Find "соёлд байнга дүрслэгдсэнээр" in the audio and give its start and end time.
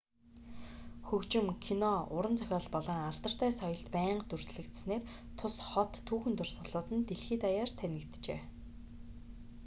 3.59-5.03